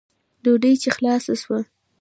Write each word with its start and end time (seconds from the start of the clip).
ډوډۍ 0.43 0.73
چې 0.81 0.89
خلاصه 0.95 1.33
سوه. 1.41 1.59